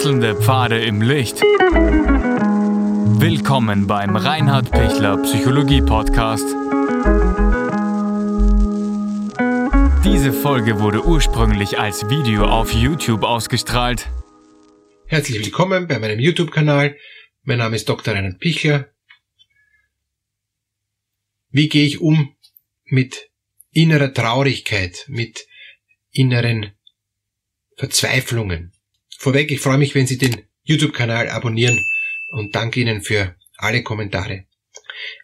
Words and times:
Wechselnde 0.00 0.34
Pfade 0.34 0.82
im 0.82 1.02
Licht. 1.02 1.42
Willkommen 3.20 3.86
beim 3.86 4.16
Reinhard 4.16 4.70
Pichler 4.70 5.18
Psychologie 5.18 5.82
Podcast. 5.82 6.46
Diese 10.02 10.32
Folge 10.32 10.80
wurde 10.80 11.04
ursprünglich 11.04 11.78
als 11.78 12.08
Video 12.08 12.46
auf 12.46 12.72
YouTube 12.72 13.24
ausgestrahlt. 13.24 14.08
Herzlich 15.06 15.44
willkommen 15.44 15.86
bei 15.86 15.98
meinem 15.98 16.18
YouTube-Kanal. 16.18 16.96
Mein 17.42 17.58
Name 17.58 17.76
ist 17.76 17.86
Dr. 17.86 18.14
Reinhard 18.14 18.38
Pichler. 18.38 18.88
Wie 21.50 21.68
gehe 21.68 21.84
ich 21.84 22.00
um 22.00 22.34
mit 22.86 23.28
innerer 23.70 24.14
Traurigkeit, 24.14 25.04
mit 25.08 25.46
inneren 26.10 26.72
Verzweiflungen? 27.76 28.72
Vorweg, 29.22 29.52
ich 29.52 29.60
freue 29.60 29.76
mich, 29.76 29.94
wenn 29.94 30.06
Sie 30.06 30.16
den 30.16 30.44
YouTube-Kanal 30.62 31.28
abonnieren 31.28 31.84
und 32.30 32.54
danke 32.54 32.80
Ihnen 32.80 33.02
für 33.02 33.36
alle 33.58 33.82
Kommentare. 33.82 34.46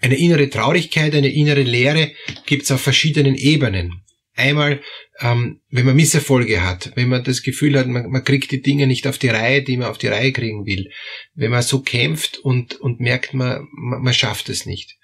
Eine 0.03 0.17
innere 0.17 0.51
Traurigkeit, 0.51 1.15
eine 1.15 1.33
innere 1.33 1.63
Leere 1.63 2.13
gibt 2.45 2.65
es 2.65 2.71
auf 2.71 2.83
verschiedenen 2.83 3.35
Ebenen. 3.37 4.03
Einmal, 4.35 4.83
ähm, 5.21 5.63
wenn 5.71 5.87
man 5.87 5.97
Misserfolge 5.97 6.63
hat, 6.63 6.93
wenn 6.95 7.09
man 7.09 7.25
das 7.25 7.43
Gefühl 7.43 7.79
hat, 7.79 7.87
man, 7.87 8.11
man 8.11 8.23
kriegt 8.23 8.51
die 8.51 8.61
Dinge 8.61 8.87
nicht 8.87 9.07
auf 9.07 9.17
die 9.17 9.31
Reihe, 9.31 9.63
die 9.63 9.79
man 9.79 9.89
auf 9.89 9.97
die 9.97 10.09
Reihe 10.09 10.33
kriegen 10.33 10.67
will, 10.67 10.91
wenn 11.33 11.51
man 11.51 11.63
so 11.63 11.81
kämpft 11.81 12.37
und, 12.37 12.79
und 12.79 13.01
merkt, 13.01 13.33
man, 13.33 13.67
man, 13.73 14.03
man 14.03 14.13
schafft 14.13 14.51
es 14.51 14.67
nicht. 14.67 14.99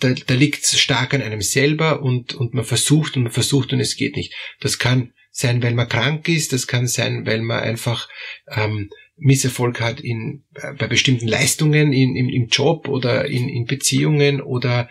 Da, 0.00 0.12
da 0.12 0.34
liegt 0.34 0.64
es 0.64 0.78
stark 0.78 1.14
an 1.14 1.22
einem 1.22 1.40
selber 1.40 2.02
und, 2.02 2.34
und 2.34 2.52
man 2.52 2.66
versucht 2.66 3.16
und 3.16 3.22
man 3.22 3.32
versucht 3.32 3.72
und 3.72 3.80
es 3.80 3.96
geht 3.96 4.16
nicht. 4.16 4.34
Das 4.60 4.78
kann 4.78 5.14
sein, 5.36 5.62
weil 5.62 5.74
man 5.74 5.88
krank 5.88 6.28
ist, 6.28 6.54
das 6.54 6.66
kann 6.66 6.86
sein, 6.86 7.26
weil 7.26 7.42
man 7.42 7.60
einfach 7.60 8.08
ähm, 8.48 8.88
Misserfolg 9.18 9.80
hat 9.80 10.00
in, 10.00 10.44
äh, 10.54 10.72
bei 10.72 10.86
bestimmten 10.86 11.28
Leistungen 11.28 11.92
in, 11.92 12.16
im, 12.16 12.30
im 12.30 12.48
Job 12.48 12.88
oder 12.88 13.26
in, 13.26 13.48
in 13.48 13.66
Beziehungen 13.66 14.40
oder 14.40 14.88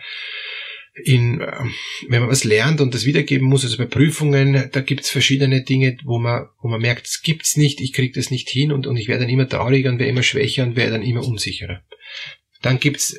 in, 1.04 1.40
äh, 1.40 1.52
wenn 2.08 2.20
man 2.20 2.30
was 2.30 2.44
lernt 2.44 2.80
und 2.80 2.94
das 2.94 3.06
wiedergeben 3.06 3.48
muss, 3.48 3.64
also 3.64 3.76
bei 3.76 3.86
Prüfungen, 3.86 4.70
da 4.70 4.80
gibt's 4.82 5.10
verschiedene 5.10 5.62
Dinge, 5.62 5.98
wo 6.04 6.20
man, 6.20 6.46
wo 6.62 6.68
man 6.68 6.80
merkt, 6.80 7.06
es 7.06 7.22
gibt's 7.22 7.56
nicht, 7.56 7.80
ich 7.80 7.92
krieg 7.92 8.14
das 8.14 8.30
nicht 8.30 8.48
hin 8.48 8.70
und, 8.70 8.86
und 8.86 8.96
ich 8.96 9.08
werde 9.08 9.22
dann 9.22 9.32
immer 9.32 9.48
trauriger 9.48 9.90
und 9.90 9.98
werde 9.98 10.10
immer 10.10 10.22
schwächer 10.22 10.62
und 10.62 10.76
werde 10.76 10.92
dann 10.92 11.02
immer 11.02 11.26
unsicherer. 11.26 11.82
Dann 12.62 12.78
gibt's 12.78 13.18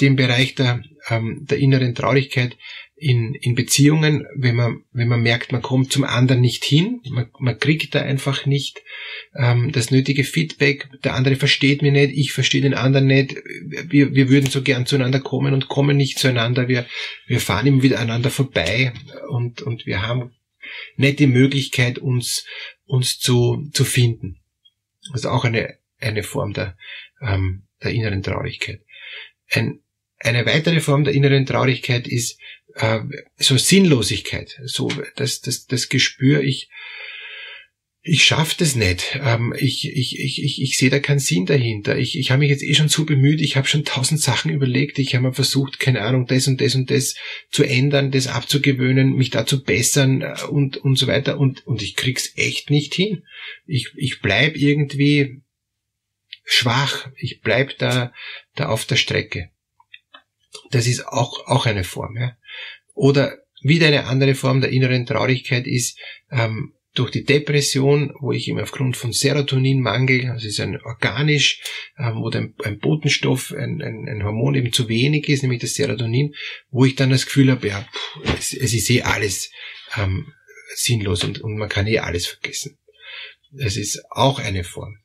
den 0.00 0.16
Bereich 0.16 0.54
der, 0.54 0.82
ähm, 1.10 1.46
der 1.48 1.58
inneren 1.58 1.94
Traurigkeit, 1.94 2.56
in, 3.02 3.34
in 3.34 3.56
Beziehungen, 3.56 4.26
wenn 4.36 4.54
man, 4.54 4.84
wenn 4.92 5.08
man 5.08 5.22
merkt, 5.22 5.50
man 5.50 5.60
kommt 5.60 5.92
zum 5.92 6.04
anderen 6.04 6.40
nicht 6.40 6.64
hin, 6.64 7.00
man, 7.10 7.28
man 7.40 7.58
kriegt 7.58 7.96
da 7.96 8.00
einfach 8.00 8.46
nicht 8.46 8.80
ähm, 9.34 9.72
das 9.72 9.90
nötige 9.90 10.22
Feedback, 10.22 10.88
der 11.02 11.14
andere 11.14 11.34
versteht 11.34 11.82
mich 11.82 11.92
nicht, 11.92 12.12
ich 12.16 12.32
verstehe 12.32 12.60
den 12.60 12.74
anderen 12.74 13.08
nicht, 13.08 13.34
wir, 13.88 14.14
wir 14.14 14.28
würden 14.28 14.48
so 14.48 14.62
gern 14.62 14.86
zueinander 14.86 15.18
kommen 15.18 15.52
und 15.52 15.66
kommen 15.66 15.96
nicht 15.96 16.18
zueinander, 16.18 16.68
wir, 16.68 16.86
wir 17.26 17.40
fahren 17.40 17.66
immer 17.66 17.82
wieder 17.82 17.98
aneinander 17.98 18.30
vorbei 18.30 18.92
und, 19.28 19.62
und 19.62 19.84
wir 19.84 20.02
haben 20.02 20.30
nicht 20.96 21.18
die 21.18 21.26
Möglichkeit, 21.26 21.98
uns, 21.98 22.46
uns 22.84 23.18
zu, 23.18 23.68
zu 23.72 23.84
finden. 23.84 24.40
Also 25.12 25.30
auch 25.30 25.44
eine, 25.44 25.76
eine 25.98 26.22
Form 26.22 26.52
der, 26.52 26.76
ähm, 27.20 27.66
der 27.82 27.90
inneren 27.90 28.22
Traurigkeit. 28.22 28.80
Ein, 29.50 29.80
eine 30.20 30.46
weitere 30.46 30.80
Form 30.80 31.02
der 31.02 31.14
inneren 31.14 31.46
Traurigkeit 31.46 32.06
ist 32.06 32.38
äh, 32.74 33.00
so 33.36 33.56
Sinnlosigkeit, 33.56 34.60
so 34.64 34.90
das, 35.16 35.40
das, 35.40 35.66
das 35.66 35.88
Gespür, 35.88 36.42
ich, 36.42 36.68
ich 38.04 38.24
schaffe 38.24 38.56
das 38.58 38.74
nicht. 38.74 39.20
Ähm, 39.22 39.54
ich, 39.56 39.88
ich, 39.88 40.18
ich, 40.18 40.42
ich, 40.42 40.60
ich 40.60 40.76
sehe 40.76 40.90
da 40.90 40.98
keinen 40.98 41.20
Sinn 41.20 41.46
dahinter. 41.46 41.96
Ich, 41.96 42.18
ich 42.18 42.32
habe 42.32 42.40
mich 42.40 42.50
jetzt 42.50 42.64
eh 42.64 42.74
schon 42.74 42.88
so 42.88 43.04
bemüht, 43.04 43.40
ich 43.40 43.56
habe 43.56 43.68
schon 43.68 43.84
tausend 43.84 44.20
Sachen 44.20 44.50
überlegt, 44.50 44.98
ich 44.98 45.14
habe 45.14 45.28
mir 45.28 45.32
versucht, 45.32 45.78
keine 45.78 46.02
Ahnung, 46.02 46.26
das 46.26 46.48
und 46.48 46.60
das 46.60 46.74
und 46.74 46.90
das 46.90 47.14
zu 47.50 47.62
ändern, 47.62 48.10
das 48.10 48.26
abzugewöhnen, 48.26 49.14
mich 49.14 49.30
da 49.30 49.46
zu 49.46 49.62
bessern 49.62 50.22
äh, 50.22 50.34
und, 50.50 50.78
und 50.78 50.96
so 50.96 51.06
weiter 51.06 51.38
und, 51.38 51.64
und 51.66 51.80
ich 51.80 51.94
krieg's 51.94 52.32
echt 52.36 52.70
nicht 52.70 52.92
hin. 52.94 53.22
Ich, 53.66 53.92
ich 53.94 54.20
bleib 54.20 54.56
irgendwie 54.56 55.42
schwach, 56.44 57.08
ich 57.16 57.40
bleib 57.40 57.78
da, 57.78 58.12
da 58.56 58.68
auf 58.68 58.84
der 58.84 58.96
Strecke. 58.96 59.50
Das 60.70 60.88
ist 60.88 61.06
auch, 61.06 61.46
auch 61.46 61.66
eine 61.66 61.84
Form. 61.84 62.16
Ja. 62.16 62.36
Oder 62.94 63.38
wieder 63.62 63.86
eine 63.86 64.06
andere 64.06 64.34
Form 64.34 64.60
der 64.60 64.70
inneren 64.70 65.06
Traurigkeit 65.06 65.66
ist 65.66 65.98
ähm, 66.30 66.74
durch 66.94 67.10
die 67.10 67.24
Depression, 67.24 68.12
wo 68.20 68.32
ich 68.32 68.48
eben 68.48 68.60
aufgrund 68.60 68.96
von 68.96 69.12
Serotoninmangel, 69.12 70.30
also 70.30 70.46
ist 70.46 70.60
ein 70.60 70.80
organisch, 70.82 71.62
ähm, 71.98 72.16
wo 72.16 72.28
ein, 72.30 72.54
ein 72.64 72.78
Botenstoff, 72.78 73.52
ein, 73.52 73.80
ein, 73.80 74.08
ein, 74.08 74.24
Hormon 74.24 74.54
eben 74.54 74.72
zu 74.72 74.88
wenig 74.88 75.28
ist, 75.28 75.42
nämlich 75.42 75.60
das 75.60 75.74
Serotonin, 75.74 76.34
wo 76.70 76.84
ich 76.84 76.94
dann 76.94 77.10
das 77.10 77.24
Gefühl 77.24 77.50
habe, 77.50 77.66
ja, 77.66 77.88
es, 78.36 78.52
es, 78.52 78.74
ist 78.74 78.90
eh 78.90 79.02
alles 79.02 79.50
ähm, 79.96 80.32
sinnlos 80.74 81.24
und, 81.24 81.40
und 81.40 81.56
man 81.56 81.68
kann 81.68 81.86
eh 81.86 81.98
alles 81.98 82.26
vergessen. 82.26 82.78
Das 83.52 83.76
ist 83.76 84.02
auch 84.10 84.38
eine 84.38 84.64
Form. 84.64 84.98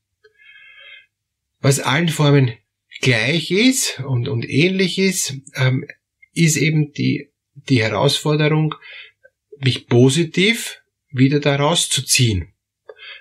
Was 1.60 1.80
allen 1.80 2.10
Formen 2.10 2.54
gleich 3.02 3.52
ist 3.52 4.02
und, 4.02 4.28
und 4.28 4.48
ähnlich 4.48 5.00
ist, 5.00 5.38
ähm, 5.56 5.86
ist 6.34 6.58
eben 6.58 6.92
die, 6.92 7.32
die 7.70 7.82
Herausforderung, 7.82 8.76
mich 9.60 9.88
positiv 9.88 10.82
wieder 11.10 11.40
da 11.40 11.56
rauszuziehen. 11.56 12.54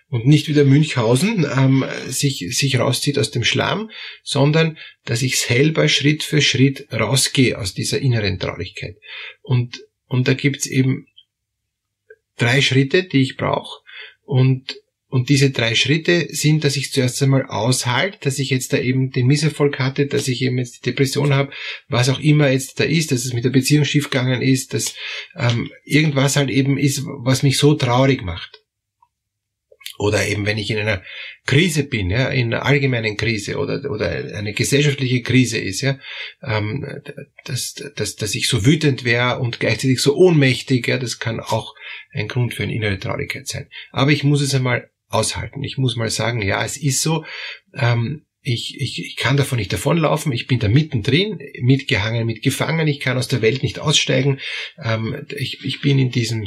Und 0.08 0.26
nicht 0.26 0.46
wieder 0.46 0.64
Münchhausen 0.64 1.44
ähm, 1.44 1.84
sich, 2.06 2.46
sich 2.56 2.78
rauszieht 2.78 3.18
aus 3.18 3.32
dem 3.32 3.42
Schlamm, 3.42 3.90
sondern 4.22 4.78
dass 5.04 5.22
ich 5.22 5.40
selber 5.40 5.88
Schritt 5.88 6.22
für 6.22 6.40
Schritt 6.40 6.86
rausgehe 6.92 7.58
aus 7.58 7.74
dieser 7.74 7.98
inneren 7.98 8.38
Traurigkeit. 8.38 8.96
Und, 9.42 9.80
und 10.06 10.28
da 10.28 10.34
gibt's 10.34 10.66
eben 10.66 11.08
drei 12.36 12.60
Schritte, 12.60 13.02
die 13.02 13.22
ich 13.22 13.36
brauche. 13.36 13.82
Und 14.22 14.76
und 15.08 15.28
diese 15.28 15.50
drei 15.50 15.74
Schritte 15.74 16.26
sind, 16.30 16.64
dass 16.64 16.76
ich 16.76 16.92
zuerst 16.92 17.22
einmal 17.22 17.46
aushalte, 17.46 18.18
dass 18.22 18.38
ich 18.38 18.50
jetzt 18.50 18.72
da 18.72 18.78
eben 18.78 19.10
den 19.10 19.26
Misserfolg 19.26 19.78
hatte, 19.78 20.06
dass 20.06 20.26
ich 20.26 20.42
eben 20.42 20.58
jetzt 20.58 20.78
die 20.78 20.90
Depression 20.90 21.32
habe, 21.32 21.52
was 21.88 22.08
auch 22.08 22.18
immer 22.18 22.50
jetzt 22.50 22.80
da 22.80 22.84
ist, 22.84 23.12
dass 23.12 23.24
es 23.24 23.32
mit 23.32 23.44
der 23.44 23.50
Beziehung 23.50 23.84
schiefgegangen 23.84 24.42
ist, 24.42 24.74
dass 24.74 24.94
ähm, 25.36 25.70
irgendwas 25.84 26.36
halt 26.36 26.50
eben 26.50 26.76
ist, 26.76 27.04
was 27.04 27.44
mich 27.44 27.56
so 27.56 27.74
traurig 27.74 28.22
macht. 28.22 28.62
Oder 29.98 30.26
eben, 30.26 30.44
wenn 30.44 30.58
ich 30.58 30.70
in 30.70 30.78
einer 30.78 31.02
Krise 31.46 31.84
bin, 31.84 32.10
ja, 32.10 32.28
in 32.28 32.52
einer 32.52 32.66
allgemeinen 32.66 33.16
Krise 33.16 33.56
oder, 33.56 33.90
oder 33.90 34.10
eine 34.10 34.52
gesellschaftliche 34.52 35.22
Krise 35.22 35.58
ist, 35.58 35.80
ja, 35.80 35.98
ähm, 36.42 36.84
dass, 37.44 37.74
dass, 37.94 38.16
dass 38.16 38.34
ich 38.34 38.48
so 38.48 38.66
wütend 38.66 39.04
wäre 39.04 39.38
und 39.38 39.58
gleichzeitig 39.58 40.00
so 40.00 40.14
ohnmächtig, 40.16 40.88
ja, 40.88 40.98
das 40.98 41.18
kann 41.18 41.40
auch 41.40 41.74
ein 42.12 42.28
Grund 42.28 42.52
für 42.52 42.64
eine 42.64 42.74
innere 42.74 42.98
Traurigkeit 42.98 43.46
sein. 43.46 43.68
Aber 43.90 44.10
ich 44.10 44.22
muss 44.22 44.42
es 44.42 44.54
einmal 44.54 44.90
aushalten. 45.08 45.62
Ich 45.62 45.78
muss 45.78 45.96
mal 45.96 46.10
sagen, 46.10 46.42
ja, 46.42 46.64
es 46.64 46.76
ist 46.76 47.02
so. 47.02 47.24
Ähm, 47.74 48.26
ich, 48.46 48.80
ich, 48.80 49.04
ich 49.04 49.16
kann 49.16 49.36
davon 49.36 49.58
nicht 49.58 49.72
davonlaufen, 49.72 50.30
ich 50.30 50.46
bin 50.46 50.60
da 50.60 50.68
mittendrin, 50.68 51.40
mitgehangen, 51.62 52.24
mitgefangen, 52.26 52.86
ich 52.86 53.00
kann 53.00 53.18
aus 53.18 53.26
der 53.26 53.42
Welt 53.42 53.64
nicht 53.64 53.80
aussteigen, 53.80 54.38
ähm, 54.80 55.26
ich, 55.36 55.64
ich 55.64 55.80
bin 55.80 55.98
in 55.98 56.12
diesem, 56.12 56.46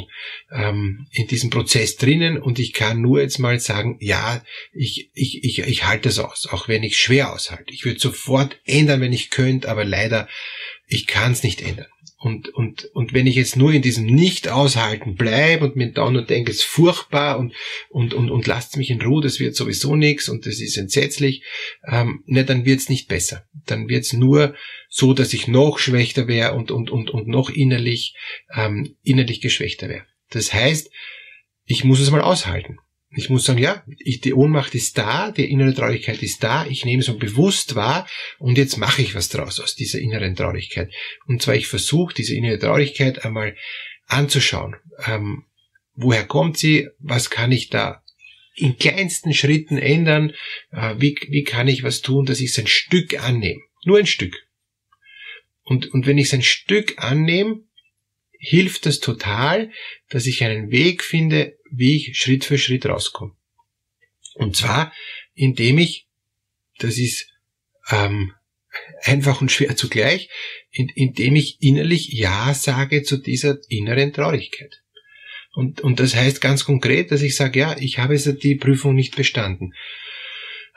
ähm, 0.50 1.06
in 1.12 1.26
diesem 1.26 1.50
Prozess 1.50 1.96
drinnen 1.96 2.38
und 2.38 2.58
ich 2.58 2.72
kann 2.72 3.02
nur 3.02 3.20
jetzt 3.20 3.38
mal 3.38 3.60
sagen, 3.60 3.98
ja, 4.00 4.42
ich, 4.72 5.10
ich, 5.12 5.44
ich, 5.44 5.58
ich 5.58 5.86
halte 5.86 6.08
es 6.08 6.18
aus, 6.18 6.48
auch 6.50 6.68
wenn 6.68 6.82
ich 6.82 6.98
schwer 6.98 7.34
aushalte. 7.34 7.70
Ich 7.70 7.84
würde 7.84 8.00
sofort 8.00 8.58
ändern, 8.64 9.02
wenn 9.02 9.12
ich 9.12 9.28
könnte, 9.28 9.68
aber 9.68 9.84
leider, 9.84 10.26
ich 10.86 11.06
kann 11.06 11.32
es 11.32 11.42
nicht 11.42 11.60
ändern. 11.60 11.86
Und, 12.22 12.50
und, 12.50 12.84
und 12.92 13.14
wenn 13.14 13.26
ich 13.26 13.36
jetzt 13.36 13.56
nur 13.56 13.72
in 13.72 13.80
diesem 13.80 14.04
Nicht-Aushalten 14.04 15.14
bleibe 15.14 15.64
und 15.64 15.76
mir 15.76 15.90
da 15.90 16.10
nur 16.10 16.20
denke, 16.20 16.50
es 16.50 16.58
ist 16.58 16.64
furchtbar 16.64 17.38
und, 17.38 17.54
und, 17.88 18.12
und, 18.12 18.30
und 18.30 18.46
lasst 18.46 18.76
mich 18.76 18.90
in 18.90 19.00
Ruhe, 19.00 19.22
das 19.22 19.40
wird 19.40 19.56
sowieso 19.56 19.96
nichts 19.96 20.28
und 20.28 20.44
das 20.44 20.60
ist 20.60 20.76
entsetzlich, 20.76 21.42
ähm, 21.90 22.22
ne, 22.26 22.44
dann 22.44 22.66
wird's 22.66 22.90
nicht 22.90 23.08
besser. 23.08 23.46
Dann 23.64 23.88
wird's 23.88 24.12
nur 24.12 24.54
so, 24.90 25.14
dass 25.14 25.32
ich 25.32 25.48
noch 25.48 25.78
schwächer 25.78 26.28
wäre 26.28 26.52
und, 26.52 26.70
und, 26.70 26.90
und, 26.90 27.08
und 27.08 27.26
noch 27.26 27.48
innerlich, 27.48 28.14
ähm, 28.54 28.96
innerlich 29.02 29.40
geschwächter 29.40 29.88
wäre. 29.88 30.04
Das 30.28 30.52
heißt, 30.52 30.90
ich 31.64 31.84
muss 31.84 32.00
es 32.00 32.10
mal 32.10 32.20
aushalten. 32.20 32.76
Ich 33.12 33.28
muss 33.28 33.44
sagen, 33.44 33.58
ja, 33.58 33.84
ich, 33.98 34.20
die 34.20 34.34
Ohnmacht 34.34 34.74
ist 34.76 34.96
da, 34.96 35.32
die 35.32 35.50
innere 35.50 35.74
Traurigkeit 35.74 36.22
ist 36.22 36.44
da, 36.44 36.64
ich 36.66 36.84
nehme 36.84 37.02
es 37.02 37.18
bewusst 37.18 37.74
wahr 37.74 38.08
und 38.38 38.56
jetzt 38.56 38.76
mache 38.76 39.02
ich 39.02 39.16
was 39.16 39.28
draus 39.28 39.58
aus 39.58 39.74
dieser 39.74 39.98
inneren 39.98 40.36
Traurigkeit. 40.36 40.92
Und 41.26 41.42
zwar 41.42 41.56
ich 41.56 41.66
versuche, 41.66 42.14
diese 42.14 42.36
innere 42.36 42.58
Traurigkeit 42.58 43.24
einmal 43.24 43.56
anzuschauen. 44.06 44.76
Ähm, 45.06 45.44
woher 45.94 46.24
kommt 46.24 46.56
sie? 46.56 46.88
Was 47.00 47.30
kann 47.30 47.50
ich 47.50 47.68
da 47.68 48.04
in 48.54 48.78
kleinsten 48.78 49.34
Schritten 49.34 49.78
ändern? 49.78 50.32
Äh, 50.70 50.94
wie, 50.98 51.16
wie 51.28 51.42
kann 51.42 51.66
ich 51.66 51.82
was 51.82 52.02
tun, 52.02 52.26
dass 52.26 52.40
ich 52.40 52.50
es 52.50 52.58
ein 52.58 52.68
Stück 52.68 53.20
annehme? 53.22 53.60
Nur 53.84 53.98
ein 53.98 54.06
Stück. 54.06 54.36
Und, 55.64 55.92
und 55.92 56.06
wenn 56.06 56.18
ich 56.18 56.26
es 56.26 56.34
ein 56.34 56.42
Stück 56.42 56.94
annehme, 56.98 57.64
hilft 58.38 58.86
das 58.86 59.00
total, 59.00 59.70
dass 60.08 60.26
ich 60.26 60.44
einen 60.44 60.70
Weg 60.70 61.02
finde, 61.02 61.58
wie 61.70 61.96
ich 61.96 62.16
Schritt 62.16 62.44
für 62.44 62.58
Schritt 62.58 62.86
rauskomme. 62.86 63.34
Und 64.34 64.56
zwar, 64.56 64.92
indem 65.34 65.78
ich, 65.78 66.06
das 66.78 66.98
ist 66.98 67.28
ähm, 67.90 68.32
einfach 69.02 69.40
und 69.40 69.50
schwer 69.50 69.76
zugleich, 69.76 70.28
in, 70.70 70.88
indem 70.94 71.36
ich 71.36 71.60
innerlich 71.60 72.12
Ja 72.12 72.54
sage 72.54 73.02
zu 73.02 73.16
dieser 73.16 73.58
inneren 73.68 74.12
Traurigkeit. 74.12 74.82
Und, 75.52 75.80
und 75.80 75.98
das 75.98 76.14
heißt 76.14 76.40
ganz 76.40 76.64
konkret, 76.64 77.10
dass 77.10 77.22
ich 77.22 77.34
sage, 77.34 77.58
ja, 77.58 77.76
ich 77.76 77.98
habe 77.98 78.14
jetzt 78.14 78.42
die 78.44 78.54
Prüfung 78.54 78.94
nicht 78.94 79.16
bestanden 79.16 79.74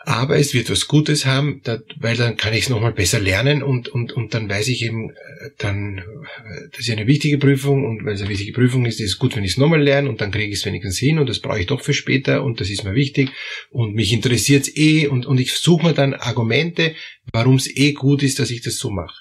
aber 0.06 0.38
es 0.38 0.54
wird 0.54 0.70
was 0.70 0.88
Gutes 0.88 1.26
haben, 1.26 1.62
weil 2.00 2.18
dann 2.18 2.36
kann 2.36 2.54
ich 2.54 2.64
es 2.64 2.70
nochmal 2.70 2.92
besser 2.92 3.20
lernen 3.20 3.64
und, 3.64 3.88
und, 3.88 4.12
und 4.12 4.34
dann 4.34 4.50
weiß 4.50 4.68
ich 4.68 4.84
eben, 4.84 5.12
äh, 5.12 5.50
dann, 5.58 6.00
äh, 6.00 6.70
das 6.72 6.82
ist 6.82 6.90
eine 6.90 7.08
wichtige 7.08 7.38
Prüfung 7.38 7.86
und 7.86 8.04
weil 8.06 8.16
es 8.16 8.22
eine 8.22 8.30
wichtige 8.30 8.52
Prüfung 8.52 8.86
ist, 8.86 9.00
ist 9.00 9.12
es 9.12 9.18
gut, 9.18 9.36
wenn 9.36 9.46
ich 9.46 9.52
es 9.52 9.58
nochmal 9.58 9.82
lerne 9.82 10.10
und 10.10 10.20
dann 10.20 10.32
kriege 10.32 10.52
ich 10.52 10.60
es 10.60 10.66
wenigstens 10.66 10.98
hin 10.98 11.20
und 11.20 11.30
das 11.30 11.40
brauche 11.40 11.60
ich 11.60 11.68
doch 11.68 11.82
für 11.82 11.94
später 11.94 12.44
und 12.44 12.60
das 12.60 12.70
ist 12.70 12.84
mir 12.84 12.96
wichtig 12.96 13.30
und 13.70 13.96
mich 13.96 14.12
interessiert 14.12 14.64
es 14.64 14.76
eh 14.76 15.08
und, 15.08 15.26
und 15.26 15.40
ich 15.40 15.54
suche 15.54 15.86
mir 15.86 15.94
dann 15.94 16.14
Argumente, 16.14 16.96
warum 17.32 17.56
es 17.56 17.74
eh 17.74 17.94
gut 17.94 18.24
ist, 18.24 18.40
dass 18.40 18.52
ich 18.52 18.62
das 18.62 18.76
so 18.76 18.90
mache. 18.90 19.16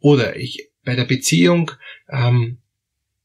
Oder 0.00 0.36
ich 0.36 0.70
bei 0.84 0.94
der 0.94 1.04
Beziehung, 1.04 1.72
ähm, 2.10 2.58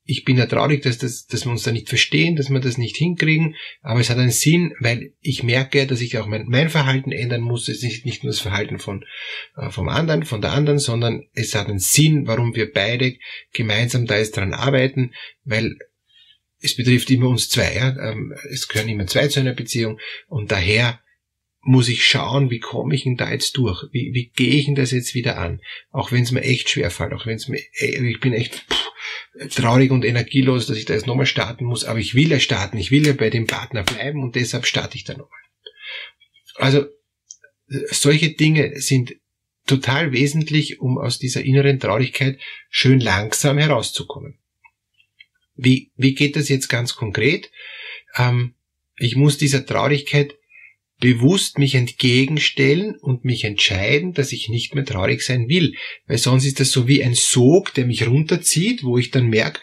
ich 0.06 0.26
bin 0.26 0.38
ja 0.38 0.46
traurig, 0.46 0.82
dass, 0.82 0.98
das, 0.98 1.28
dass 1.28 1.46
wir 1.46 1.52
uns 1.52 1.64
da 1.64 1.72
nicht 1.72 1.88
verstehen, 1.88 2.36
dass 2.36 2.50
wir 2.50 2.60
das 2.60 2.78
nicht 2.78 2.98
hinkriegen, 2.98 3.56
aber 3.82 4.02
es 4.02 4.10
hat 4.10 4.18
einen 4.18 4.32
Sinn, 4.32 4.74
weil 4.80 5.14
ich 5.22 5.44
merke, 5.44 5.88
dass 5.88 6.02
ich 6.02 6.18
auch 6.18 6.28
mein, 6.28 6.46
mein 6.48 6.70
Verhalten 6.70 7.12
ändern 7.12 7.42
muss. 7.42 7.70
Es 7.70 7.84
ist 7.84 8.06
nicht 8.06 8.24
nur 8.24 8.32
das 8.32 8.42
Verhalten 8.42 8.80
von, 8.80 9.06
äh, 9.56 9.70
vom 9.70 9.88
anderen, 9.88 10.24
von 10.24 10.42
der 10.42 10.52
anderen, 10.52 10.80
sondern 10.80 11.24
es 11.34 11.56
hat 11.56 11.68
einen 11.68 11.80
Sinn, 11.80 12.28
warum 12.28 12.54
wir 12.56 12.72
beide 12.72 13.16
gemeinsam 13.54 14.06
da 14.06 14.18
jetzt 14.18 14.36
dran 14.36 14.54
arbeiten, 14.54 15.14
weil 15.46 15.78
es 16.60 16.76
betrifft 16.76 17.10
immer 17.10 17.30
uns 17.30 17.50
zwei. 17.50 17.74
Ja? 17.74 18.12
Ähm, 18.12 18.34
es 18.52 18.68
gehören 18.68 18.90
immer 18.90 19.08
zwei 19.08 19.28
zu 19.28 19.40
einer 19.40 19.54
Beziehung 19.54 20.00
und 20.28 20.52
daher 20.52 21.00
muss 21.66 21.88
ich 21.88 22.06
schauen, 22.06 22.50
wie 22.50 22.60
komme 22.60 22.94
ich 22.94 23.04
denn 23.04 23.16
da 23.16 23.32
jetzt 23.32 23.56
durch? 23.56 23.84
Wie, 23.94 24.12
wie 24.14 24.32
gehe 24.36 24.56
ich 24.56 24.66
denn 24.66 24.76
das 24.76 24.92
jetzt 24.92 25.16
wieder 25.16 25.38
an? 25.38 25.62
Auch 25.92 26.12
wenn 26.12 26.24
es 26.24 26.32
mir 26.32 26.42
echt 26.42 26.70
schwer 26.70 26.92
fällt, 26.92 27.14
auch 27.14 27.26
wenn 27.26 27.38
es 27.38 27.48
mir, 27.48 27.62
äh, 27.80 28.10
ich 28.10 28.20
bin 28.20 28.34
echt 28.34 28.56
pff, 28.56 28.83
traurig 29.50 29.92
und 29.92 30.06
energielos, 30.06 30.68
dass 30.68 30.78
ich 30.78 30.86
da 30.86 30.94
jetzt 30.94 31.08
nochmal 31.08 31.26
starten 31.26 31.66
muss, 31.66 31.84
aber 31.84 32.00
ich 32.00 32.14
will 32.14 32.30
ja 32.30 32.40
starten, 32.40 32.78
ich 32.78 32.92
will 32.92 33.06
ja 33.06 33.14
bei 33.14 33.30
dem 33.30 33.48
Partner 33.48 33.84
bleiben 33.84 34.22
und 34.22 34.36
deshalb 34.36 34.66
starte 34.66 34.96
ich 34.96 35.04
da 35.04 35.14
nochmal. 35.14 35.40
Also, 36.56 36.86
solche 37.90 38.30
Dinge 38.34 38.80
sind 38.80 39.16
total 39.66 40.12
wesentlich, 40.12 40.80
um 40.80 40.98
aus 40.98 41.18
dieser 41.18 41.44
inneren 41.44 41.80
Traurigkeit 41.80 42.40
schön 42.70 43.00
langsam 43.00 43.58
herauszukommen. 43.58 44.38
Wie, 45.56 45.92
wie 45.96 46.14
geht 46.14 46.36
das 46.36 46.50
jetzt 46.50 46.68
ganz 46.68 46.96
konkret? 46.96 47.50
Ähm, 48.16 48.56
ich 48.98 49.16
muss 49.16 49.38
dieser 49.38 49.66
Traurigkeit 49.66 50.36
bewusst 51.04 51.58
mich 51.58 51.76
entgegenstellen 51.76 52.96
und 52.96 53.26
mich 53.26 53.44
entscheiden, 53.44 54.14
dass 54.14 54.32
ich 54.32 54.48
nicht 54.48 54.74
mehr 54.74 54.86
traurig 54.86 55.22
sein 55.22 55.50
will. 55.50 55.76
Weil 56.08 56.18
sonst 56.18 56.46
ist 56.46 56.62
das 56.62 56.72
so 56.72 56.88
wie 56.88 57.04
ein 57.04 57.14
Sog, 57.14 57.74
der 57.74 57.86
mich 57.86 58.08
runterzieht, 58.08 58.86
wo 58.86 58.98
ich 58.98 59.12
dann 59.12 59.28
merke, 59.28 59.60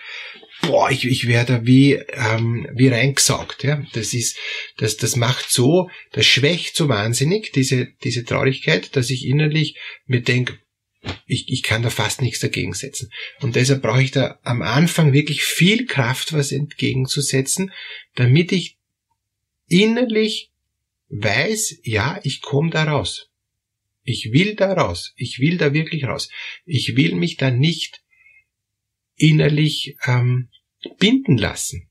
boah, 0.60 0.90
ich, 0.90 1.06
ich 1.06 1.26
werde 1.26 1.62
wie, 1.64 1.94
ähm, 1.94 2.68
wie 2.74 2.88
reingesaugt. 2.88 3.64
Ja? 3.64 3.82
Das 3.94 4.12
ist, 4.12 4.36
das, 4.76 4.98
das 4.98 5.16
macht 5.16 5.50
so, 5.50 5.88
das 6.12 6.26
schwächt 6.26 6.76
so 6.76 6.90
wahnsinnig, 6.90 7.52
diese, 7.52 7.88
diese 8.04 8.22
Traurigkeit, 8.26 8.94
dass 8.94 9.08
ich 9.08 9.26
innerlich 9.26 9.78
mir 10.04 10.20
denke, 10.20 10.58
ich, 11.24 11.48
ich 11.48 11.62
kann 11.62 11.82
da 11.82 11.88
fast 11.88 12.20
nichts 12.20 12.40
dagegen 12.40 12.74
setzen. 12.74 13.10
Und 13.40 13.56
deshalb 13.56 13.80
brauche 13.80 14.02
ich 14.02 14.10
da 14.10 14.38
am 14.42 14.60
Anfang 14.60 15.14
wirklich 15.14 15.42
viel 15.42 15.86
Kraft, 15.86 16.34
was 16.34 16.52
entgegenzusetzen, 16.52 17.72
damit 18.14 18.52
ich 18.52 18.76
innerlich 19.68 20.49
weiß, 21.10 21.80
ja, 21.82 22.20
ich 22.22 22.40
komme 22.40 22.70
da 22.70 22.84
raus. 22.84 23.30
Ich 24.02 24.32
will 24.32 24.54
da 24.54 24.72
raus. 24.72 25.12
Ich 25.16 25.40
will 25.40 25.58
da 25.58 25.72
wirklich 25.72 26.04
raus. 26.04 26.30
Ich 26.64 26.96
will 26.96 27.14
mich 27.14 27.36
da 27.36 27.50
nicht 27.50 28.02
innerlich 29.16 29.96
ähm, 30.06 30.48
binden 30.98 31.36
lassen. 31.36 31.88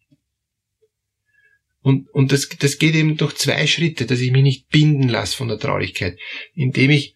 Und, 1.81 2.09
und 2.09 2.31
das, 2.31 2.49
das 2.49 2.77
geht 2.77 2.95
eben 2.95 3.15
durch 3.17 3.35
zwei 3.35 3.65
Schritte, 3.67 4.05
dass 4.05 4.19
ich 4.19 4.31
mich 4.31 4.43
nicht 4.43 4.69
binden 4.69 5.07
lasse 5.07 5.37
von 5.37 5.47
der 5.47 5.59
Traurigkeit, 5.59 6.19
indem 6.53 6.91
ich 6.91 7.15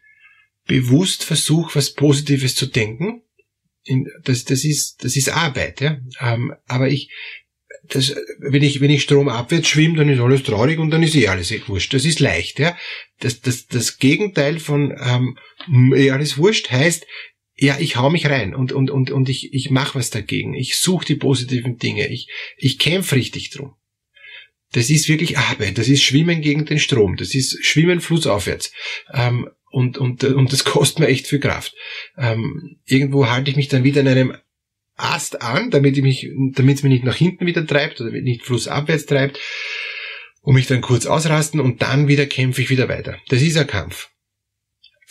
bewusst 0.66 1.24
versuche, 1.24 1.76
was 1.76 1.94
Positives 1.94 2.56
zu 2.56 2.68
denken. 2.68 3.24
Das, 4.24 4.46
das, 4.46 4.64
ist, 4.64 5.04
das 5.04 5.18
ist 5.18 5.30
Arbeit, 5.30 5.82
ja. 5.82 6.00
Ähm, 6.22 6.54
aber 6.68 6.88
ich, 6.88 7.10
das, 7.90 8.16
wenn 8.40 8.64
ich, 8.64 8.80
wenn 8.82 8.90
ich 8.90 9.04
Strom 9.04 9.28
abwärts 9.28 9.68
schwimme, 9.68 9.98
dann 9.98 10.10
ist 10.10 10.20
alles 10.20 10.44
traurig 10.44 10.80
und 10.80 10.92
dann 10.92 11.04
ist 11.04 11.16
eh 11.16 11.28
alles 11.28 11.52
eh 11.52 11.62
wurscht. 11.68 11.94
Das 11.94 12.06
ist 12.06 12.20
leicht, 12.20 12.60
ja. 12.60 12.78
Das, 13.20 13.42
das, 13.42 13.68
das 13.68 13.98
Gegenteil 13.98 14.60
von 14.60 14.94
ähm, 15.00 15.94
eh 15.94 16.12
alles 16.12 16.38
wurscht 16.38 16.72
heißt, 16.72 17.06
ja, 17.56 17.78
ich 17.80 17.98
hau 17.98 18.10
mich 18.10 18.28
rein 18.28 18.56
und, 18.56 18.72
und, 18.72 18.90
und, 18.90 19.12
und 19.12 19.30
ich, 19.30 19.54
ich 19.54 19.70
mache 19.70 20.00
was 20.00 20.10
dagegen. 20.10 20.54
Ich 20.54 20.78
suche 20.78 21.06
die 21.06 21.16
positiven 21.16 21.78
Dinge. 21.78 22.08
Ich, 22.08 22.28
ich 22.58 22.80
kämpfe 22.80 23.16
richtig 23.16 23.52
drum. 23.52 23.76
Das 24.72 24.90
ist 24.90 25.08
wirklich 25.08 25.38
Arbeit. 25.38 25.78
Das 25.78 25.88
ist 25.88 26.02
Schwimmen 26.02 26.42
gegen 26.42 26.66
den 26.66 26.80
Strom. 26.80 27.16
Das 27.16 27.36
ist 27.36 27.64
Schwimmen 27.64 28.02
flussaufwärts. 28.02 28.72
Ähm, 29.14 29.50
und, 29.70 29.98
und, 29.98 30.24
und 30.24 30.52
das 30.52 30.64
kostet 30.66 31.00
mir 31.00 31.08
echt 31.08 31.28
viel 31.28 31.40
Kraft. 31.40 31.76
Ähm, 32.18 32.78
irgendwo 32.86 33.28
halte 33.28 33.52
ich 33.52 33.56
mich 33.56 33.68
dann 33.68 33.84
wieder 33.84 34.02
in 34.02 34.08
einem 34.08 34.38
Ast 34.96 35.42
an, 35.42 35.72
damit 35.72 35.98
ich 35.98 36.04
mich, 36.04 36.30
damit 36.54 36.78
es 36.78 36.84
mich 36.84 36.92
nicht 36.92 37.04
nach 37.04 37.16
hinten 37.16 37.46
wieder 37.46 37.66
treibt 37.66 38.00
oder 38.00 38.12
nicht 38.12 38.44
flussabwärts 38.44 39.06
treibt 39.06 39.40
und 40.42 40.56
mich 40.56 40.68
dann 40.68 40.82
kurz 40.82 41.06
ausrasten 41.06 41.60
und 41.60 41.82
dann 41.82 42.08
wieder 42.08 42.26
kämpfe 42.26 42.62
ich 42.62 42.70
wieder 42.70 42.90
weiter. 42.90 43.18
Das 43.30 43.42
ist 43.42 43.58
ein 43.58 43.68
Kampf. 43.68 44.10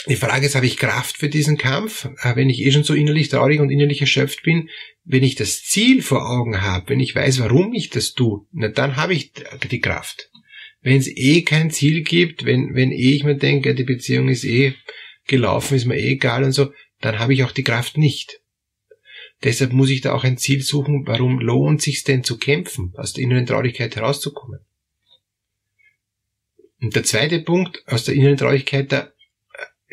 Die 0.09 0.17
Frage 0.17 0.47
ist, 0.47 0.57
habe 0.57 0.67
ich 0.67 0.79
Kraft 0.79 1.17
für 1.17 1.29
diesen 1.29 1.59
Kampf? 1.59 2.09
Äh, 2.23 2.35
wenn 2.35 2.51
ich 2.51 2.61
eh 2.61 2.73
schon 2.73 2.83
so 2.83 2.93
innerlich 2.93 3.29
traurig 3.29 3.61
und 3.61 3.71
innerlich 3.71 4.01
erschöpft 4.01 4.43
bin, 4.43 4.69
wenn 5.05 5.23
ich 5.23 5.37
das 5.37 5.63
Ziel 5.63 6.03
vor 6.03 6.29
Augen 6.29 6.61
habe, 6.61 6.91
wenn 6.91 7.01
ich 7.01 7.15
weiß, 7.15 7.41
warum 7.41 7.73
ich 7.73 7.91
das 7.91 8.13
tue, 8.13 8.45
na, 8.53 8.69
dann 8.69 8.97
habe 8.97 9.15
ich 9.15 9.33
die 9.71 9.81
Kraft. 9.81 10.31
Wenn 10.81 10.97
es 10.97 11.07
eh 11.09 11.43
kein 11.43 11.71
Ziel 11.71 12.03
gibt, 12.03 12.45
wenn, 12.45 12.75
wenn 12.75 12.91
eh 12.91 13.15
ich 13.15 13.23
mir 13.23 13.37
denke, 13.37 13.75
die 13.75 13.85
Beziehung 13.85 14.29
ist 14.29 14.45
eh 14.45 14.75
gelaufen, 15.29 15.77
ist 15.77 15.85
mir 15.85 15.97
eh 15.97 16.13
egal 16.13 16.43
und 16.43 16.53
so, 16.53 16.73
dann 17.01 17.21
habe 17.21 17.35
ich 17.35 17.45
auch 17.45 17.53
die 17.53 17.65
Kraft 17.65 17.97
nicht. 17.97 18.42
Deshalb 19.45 19.73
muss 19.73 19.91
ich 19.91 20.01
da 20.01 20.13
auch 20.13 20.25
ein 20.25 20.39
Ziel 20.39 20.63
suchen, 20.63 21.07
warum 21.07 21.41
lohnt 21.41 21.83
sich 21.83 22.05
denn 22.05 22.23
zu 22.23 22.39
kämpfen, 22.39 22.93
aus 22.97 23.13
der 23.13 23.25
inneren 23.25 23.47
Traurigkeit 23.47 23.97
herauszukommen. 23.97 24.61
Und 26.81 26.95
der 26.95 27.05
zweite 27.05 27.41
Punkt, 27.41 27.83
aus 27.87 28.05
der 28.05 28.15
inneren 28.15 28.37
Traurigkeit 28.37 28.93
da 28.93 29.01
äh, 29.01 29.09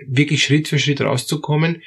wirklich 0.07 0.43
Schritt 0.43 0.67
für 0.67 0.79
Schritt 0.79 1.01
rauszukommen, 1.01 1.83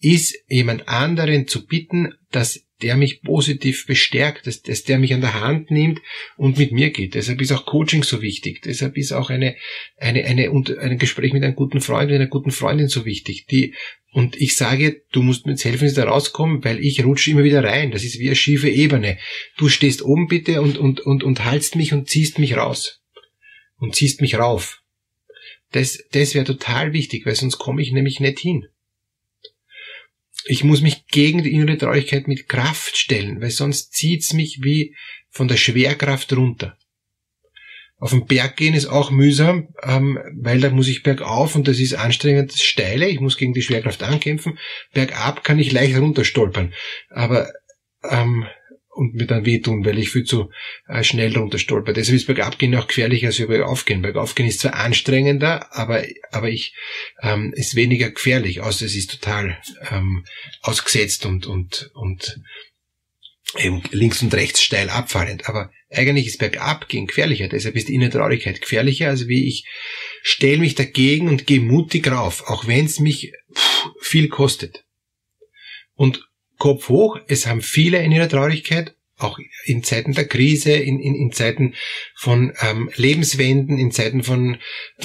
ist 0.00 0.36
jemand 0.48 0.88
anderen 0.88 1.48
zu 1.48 1.66
bitten, 1.66 2.14
dass 2.30 2.63
der 2.82 2.96
mich 2.96 3.22
positiv 3.22 3.86
bestärkt, 3.86 4.46
dass, 4.46 4.62
dass 4.62 4.84
der 4.84 4.98
mich 4.98 5.14
an 5.14 5.20
der 5.20 5.40
Hand 5.40 5.70
nimmt 5.70 6.00
und 6.36 6.58
mit 6.58 6.72
mir 6.72 6.90
geht. 6.90 7.14
Deshalb 7.14 7.40
ist 7.40 7.52
auch 7.52 7.66
Coaching 7.66 8.02
so 8.02 8.20
wichtig. 8.20 8.62
Deshalb 8.62 8.96
ist 8.96 9.12
auch 9.12 9.30
eine, 9.30 9.56
eine, 9.96 10.24
eine, 10.24 10.50
ein 10.80 10.98
Gespräch 10.98 11.32
mit 11.32 11.44
einem 11.44 11.54
guten 11.54 11.80
Freund, 11.80 12.10
mit 12.10 12.20
einer 12.20 12.28
guten 12.28 12.50
Freundin 12.50 12.88
so 12.88 13.04
wichtig, 13.04 13.46
die 13.46 13.74
und 14.14 14.40
ich 14.40 14.54
sage, 14.54 15.02
du 15.10 15.22
musst 15.22 15.44
mir 15.44 15.52
jetzt 15.52 15.64
helfen, 15.64 15.86
dass 15.86 15.94
da 15.94 16.04
rauskommen, 16.04 16.62
weil 16.62 16.78
ich 16.78 17.04
rutsche 17.04 17.32
immer 17.32 17.42
wieder 17.42 17.64
rein. 17.64 17.90
Das 17.90 18.04
ist 18.04 18.20
wie 18.20 18.28
eine 18.28 18.36
schiefe 18.36 18.68
Ebene. 18.68 19.18
Du 19.56 19.68
stehst 19.68 20.02
oben 20.02 20.28
bitte 20.28 20.62
und, 20.62 20.78
und, 20.78 21.00
und, 21.00 21.24
und 21.24 21.44
haltst 21.44 21.74
mich 21.74 21.92
und 21.92 22.08
ziehst 22.08 22.38
mich 22.38 22.56
raus. 22.56 23.02
Und 23.76 23.96
ziehst 23.96 24.20
mich 24.20 24.36
rauf. 24.36 24.82
Das, 25.72 25.98
das 26.12 26.32
wäre 26.36 26.44
total 26.44 26.92
wichtig, 26.92 27.26
weil 27.26 27.34
sonst 27.34 27.58
komme 27.58 27.82
ich 27.82 27.90
nämlich 27.90 28.20
nicht 28.20 28.38
hin. 28.38 28.68
Ich 30.46 30.64
muss 30.64 30.82
mich 30.82 31.06
gegen 31.06 31.42
die 31.42 31.52
innere 31.52 31.78
Traurigkeit 31.78 32.28
mit 32.28 32.48
Kraft 32.48 32.96
stellen, 32.96 33.40
weil 33.40 33.50
sonst 33.50 33.92
zieht's 33.92 34.32
mich 34.32 34.60
wie 34.62 34.94
von 35.30 35.48
der 35.48 35.56
Schwerkraft 35.56 36.32
runter. 36.32 36.76
Auf 37.98 38.10
den 38.10 38.26
Berg 38.26 38.56
gehen 38.56 38.74
ist 38.74 38.86
auch 38.86 39.10
mühsam, 39.10 39.68
ähm, 39.82 40.18
weil 40.34 40.60
da 40.60 40.70
muss 40.70 40.88
ich 40.88 41.02
bergauf 41.02 41.54
und 41.54 41.68
das 41.68 41.78
ist 41.78 41.94
anstrengend, 41.94 42.52
das 42.52 42.62
steile, 42.62 43.08
ich 43.08 43.20
muss 43.20 43.38
gegen 43.38 43.54
die 43.54 43.62
Schwerkraft 43.62 44.02
ankämpfen. 44.02 44.58
Bergab 44.92 45.44
kann 45.44 45.58
ich 45.58 45.72
leicht 45.72 45.96
runterstolpern, 45.96 46.74
aber 47.08 47.50
ähm, 48.10 48.46
und 48.94 49.14
mir 49.14 49.26
dann 49.26 49.44
wehtun, 49.44 49.84
weil 49.84 49.98
ich 49.98 50.10
viel 50.10 50.24
zu 50.24 50.50
äh, 50.86 51.02
schnell 51.02 51.36
runterstolper. 51.36 51.92
Deshalb 51.92 52.16
ist 52.16 52.26
Bergabgehen 52.26 52.74
auch 52.76 52.86
gefährlicher 52.86 53.28
als 53.28 53.38
Bergaufgehen. 53.38 54.02
Bergaufgehen 54.02 54.48
ist 54.48 54.60
zwar 54.60 54.74
anstrengender, 54.74 55.74
aber, 55.74 56.04
aber 56.30 56.48
ich, 56.48 56.74
ähm, 57.22 57.52
ist 57.54 57.74
weniger 57.74 58.10
gefährlich, 58.10 58.60
außer 58.60 58.86
es 58.86 58.94
ist 58.94 59.10
total 59.10 59.58
ähm, 59.90 60.24
ausgesetzt 60.62 61.26
und, 61.26 61.46
und, 61.46 61.90
und 61.94 62.40
eben 63.58 63.82
links 63.90 64.22
und 64.22 64.34
rechts 64.34 64.62
steil 64.62 64.88
abfallend. 64.90 65.48
Aber 65.48 65.70
eigentlich 65.90 66.26
ist 66.26 66.38
Bergabgehen 66.38 67.06
gefährlicher, 67.06 67.48
deshalb 67.48 67.76
ist 67.76 67.88
die 67.88 67.94
Innentraurigkeit 67.94 68.60
gefährlicher, 68.60 69.08
also 69.08 69.28
wie 69.28 69.48
ich 69.48 69.66
stelle 70.22 70.58
mich 70.58 70.74
dagegen 70.74 71.28
und 71.28 71.46
gehe 71.46 71.60
mutig 71.60 72.08
rauf, 72.08 72.48
auch 72.48 72.66
wenn 72.66 72.86
es 72.86 73.00
mich 73.00 73.32
viel 74.00 74.28
kostet. 74.28 74.84
Und 75.94 76.28
Kopf 76.58 76.88
hoch, 76.88 77.18
es 77.28 77.46
haben 77.46 77.60
viele 77.60 78.02
in 78.02 78.12
ihrer 78.12 78.28
Traurigkeit 78.28 78.94
auch 79.16 79.38
in 79.64 79.84
Zeiten 79.84 80.12
der 80.12 80.26
Krise, 80.26 80.72
in, 80.72 80.98
in, 80.98 81.14
in 81.14 81.32
Zeiten 81.32 81.74
von 82.16 82.52
ähm, 82.60 82.90
Lebenswenden, 82.96 83.78
in 83.78 83.92
Zeiten 83.92 84.24
von 84.24 84.58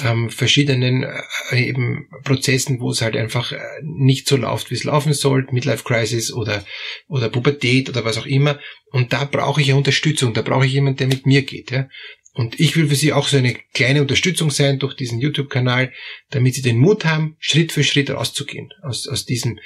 ähm, 0.04 0.30
verschiedenen 0.30 1.04
äh, 1.04 1.56
eben 1.56 2.08
Prozessen, 2.24 2.80
wo 2.80 2.90
es 2.90 3.02
halt 3.02 3.16
einfach 3.16 3.52
äh, 3.52 3.58
nicht 3.82 4.26
so 4.26 4.36
läuft, 4.36 4.70
wie 4.70 4.74
es 4.74 4.84
laufen 4.84 5.12
soll, 5.12 5.46
Midlife 5.52 5.84
Crisis 5.84 6.32
oder, 6.32 6.64
oder 7.06 7.28
Pubertät 7.28 7.88
oder 7.88 8.04
was 8.04 8.18
auch 8.18 8.26
immer. 8.26 8.58
Und 8.90 9.12
da 9.12 9.24
brauche 9.24 9.60
ich 9.60 9.68
ja 9.68 9.76
Unterstützung, 9.76 10.34
da 10.34 10.42
brauche 10.42 10.66
ich 10.66 10.72
jemanden, 10.72 10.98
der 10.98 11.06
mit 11.06 11.26
mir 11.26 11.42
geht. 11.42 11.70
Ja? 11.70 11.88
Und 12.32 12.58
ich 12.58 12.76
will 12.76 12.88
für 12.88 12.96
Sie 12.96 13.12
auch 13.12 13.28
so 13.28 13.36
eine 13.36 13.54
kleine 13.74 14.00
Unterstützung 14.02 14.50
sein 14.50 14.80
durch 14.80 14.94
diesen 14.94 15.20
YouTube-Kanal, 15.20 15.92
damit 16.30 16.54
Sie 16.54 16.62
den 16.62 16.78
Mut 16.78 17.04
haben, 17.04 17.36
Schritt 17.38 17.70
für 17.70 17.84
Schritt 17.84 18.10
rauszugehen 18.10 18.70
aus, 18.82 19.06
aus 19.06 19.24
diesem 19.24 19.60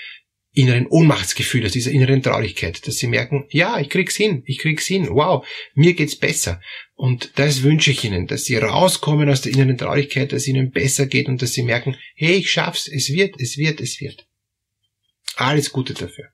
inneren 0.54 0.86
Ohnmachtsgefühl, 0.86 1.66
aus 1.66 1.72
dieser 1.72 1.90
inneren 1.90 2.22
Traurigkeit, 2.22 2.86
dass 2.86 2.96
Sie 2.96 3.08
merken, 3.08 3.44
ja, 3.50 3.80
ich 3.80 3.90
krieg's 3.90 4.16
hin, 4.16 4.42
ich 4.46 4.58
krieg's 4.58 4.86
hin, 4.86 5.08
wow, 5.10 5.46
mir 5.74 5.94
geht's 5.94 6.16
besser. 6.16 6.60
Und 6.94 7.32
das 7.36 7.62
wünsche 7.62 7.90
ich 7.90 8.04
Ihnen, 8.04 8.28
dass 8.28 8.44
Sie 8.44 8.56
rauskommen 8.56 9.28
aus 9.28 9.42
der 9.42 9.52
inneren 9.52 9.76
Traurigkeit, 9.76 10.32
dass 10.32 10.46
Ihnen 10.46 10.70
besser 10.70 11.06
geht 11.06 11.28
und 11.28 11.42
dass 11.42 11.52
Sie 11.52 11.64
merken, 11.64 11.96
hey, 12.14 12.36
ich 12.36 12.50
schaff's, 12.50 12.88
es 12.88 13.10
wird, 13.12 13.40
es 13.40 13.58
wird, 13.58 13.80
es 13.80 14.00
wird. 14.00 14.26
Alles 15.36 15.72
Gute 15.72 15.94
dafür. 15.94 16.33